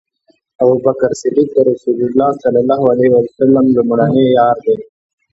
[0.61, 4.75] ابوبکر صديق د رسول الله صلی الله عليه وسلم لومړی یار دی